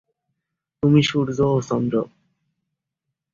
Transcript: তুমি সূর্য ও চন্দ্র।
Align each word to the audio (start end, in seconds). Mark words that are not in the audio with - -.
তুমি 0.83 1.01
সূর্য 1.03 1.37
ও 1.49 1.57
চন্দ্র। 1.61 1.95